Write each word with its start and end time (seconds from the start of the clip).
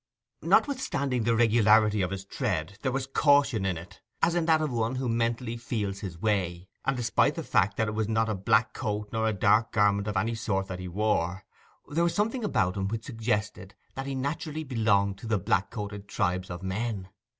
Notwithstanding 0.41 1.25
the 1.25 1.35
regularity 1.35 2.01
of 2.01 2.09
his 2.09 2.25
tread, 2.25 2.79
there 2.81 2.91
was 2.91 3.05
caution 3.05 3.67
in 3.67 3.77
it, 3.77 4.01
as 4.23 4.33
in 4.33 4.47
that 4.47 4.59
of 4.59 4.71
one 4.71 4.95
who 4.95 5.07
mentally 5.07 5.57
feels 5.57 5.99
his 5.99 6.17
way; 6.19 6.67
and 6.83 6.97
despite 6.97 7.35
the 7.35 7.43
fact 7.43 7.77
that 7.77 7.87
it 7.87 7.91
was 7.93 8.09
not 8.09 8.27
a 8.27 8.33
black 8.33 8.73
coat 8.73 9.09
nor 9.13 9.27
a 9.27 9.31
dark 9.33 9.71
garment 9.71 10.07
of 10.07 10.17
any 10.17 10.33
sort 10.33 10.69
that 10.69 10.79
he 10.79 10.87
wore, 10.87 11.43
there 11.87 12.03
was 12.03 12.15
something 12.15 12.43
about 12.43 12.77
him 12.77 12.87
which 12.87 13.05
suggested 13.05 13.75
that 13.93 14.07
he 14.07 14.15
naturally 14.15 14.63
belonged 14.63 15.19
to 15.19 15.27
the 15.27 15.37
black 15.37 15.69
coated 15.69 16.07
tribes 16.07 16.49
of 16.49 16.63
men. 16.63 17.09